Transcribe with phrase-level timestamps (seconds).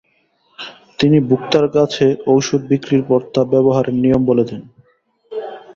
[0.99, 2.05] তিনি ভোক্তার কাছে
[2.33, 4.61] ওষুধ বিক্রির পর তা ব্যবহারের নিয়ম বলে দেন।